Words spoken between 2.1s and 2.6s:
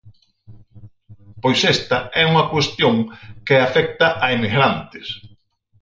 é unha